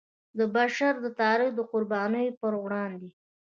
[0.37, 3.09] د بشر د تاریخ د قربانیو پر وړاندې.